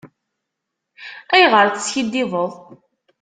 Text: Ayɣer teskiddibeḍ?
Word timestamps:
Ayɣer 1.33 1.67
teskiddibeḍ? 1.69 2.51